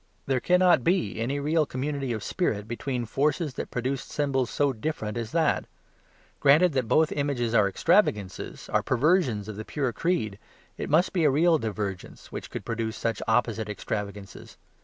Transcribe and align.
There 0.25 0.39
cannot 0.39 0.83
be 0.83 1.19
any 1.21 1.39
real 1.39 1.67
community 1.67 2.11
of 2.11 2.23
spirit 2.23 2.67
between 2.67 3.05
forces 3.05 3.53
that 3.53 3.69
produced 3.69 4.09
symbols 4.09 4.49
so 4.49 4.73
different 4.73 5.15
as 5.15 5.31
that. 5.31 5.65
Granted 6.39 6.73
that 6.73 6.87
both 6.87 7.11
images 7.11 7.53
are 7.53 7.67
extravagances, 7.69 8.67
are 8.69 8.81
perversions 8.81 9.47
of 9.47 9.57
the 9.57 9.63
pure 9.63 9.93
creed, 9.93 10.39
it 10.75 10.89
must 10.89 11.13
be 11.13 11.23
a 11.23 11.29
real 11.29 11.59
divergence 11.59 12.31
which 12.31 12.49
could 12.49 12.65
produce 12.65 12.97
such 12.97 13.21
opposite 13.27 13.69
extravagances. 13.69 14.57